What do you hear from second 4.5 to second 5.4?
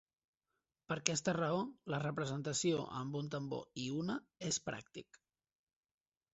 és pràctic.